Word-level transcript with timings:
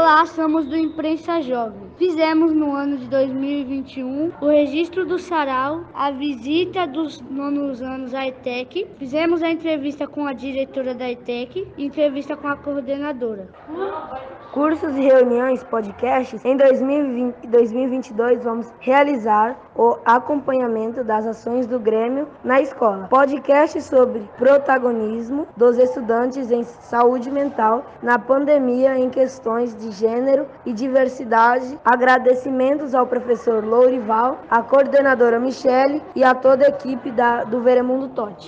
Olá, 0.00 0.24
somos 0.26 0.64
do 0.68 0.76
Imprensa 0.76 1.42
Jovem. 1.42 1.90
Fizemos 1.98 2.52
no 2.52 2.72
ano 2.72 2.98
de 2.98 3.08
2021 3.08 4.30
o 4.40 4.46
registro 4.46 5.04
do 5.04 5.18
sarau, 5.18 5.86
a 5.92 6.12
visita 6.12 6.86
dos 6.86 7.20
nonos 7.22 7.82
anos 7.82 8.14
à 8.14 8.24
ETEC, 8.28 8.86
fizemos 8.96 9.42
a 9.42 9.50
entrevista 9.50 10.06
com 10.06 10.24
a 10.24 10.32
diretora 10.32 10.94
da 10.94 11.10
ETEC 11.10 11.66
entrevista 11.76 12.36
com 12.36 12.46
a 12.46 12.54
coordenadora. 12.54 13.48
Cursos 14.58 14.96
e 14.96 15.02
reuniões, 15.02 15.62
podcasts. 15.62 16.44
Em 16.44 16.56
2020 16.56 17.44
e 17.44 17.46
2022 17.46 18.42
vamos 18.42 18.66
realizar 18.80 19.56
o 19.76 19.96
acompanhamento 20.04 21.04
das 21.04 21.24
ações 21.24 21.64
do 21.64 21.78
Grêmio 21.78 22.26
na 22.42 22.60
escola. 22.60 23.06
Podcast 23.08 23.80
sobre 23.82 24.28
protagonismo 24.36 25.46
dos 25.56 25.78
estudantes 25.78 26.50
em 26.50 26.64
saúde 26.64 27.30
mental 27.30 27.86
na 28.02 28.18
pandemia 28.18 28.98
em 28.98 29.08
questões 29.08 29.76
de 29.76 29.92
gênero 29.92 30.44
e 30.66 30.72
diversidade. 30.72 31.78
Agradecimentos 31.84 32.96
ao 32.96 33.06
professor 33.06 33.64
Lourival, 33.64 34.40
à 34.50 34.60
coordenadora 34.60 35.38
Michele 35.38 36.02
e 36.16 36.24
a 36.24 36.34
toda 36.34 36.66
a 36.66 36.70
equipe 36.70 37.12
da, 37.12 37.44
do 37.44 37.60
Veremundo 37.60 38.08
Tote. 38.08 38.34